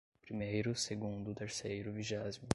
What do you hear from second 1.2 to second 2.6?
terceiro, vigésimo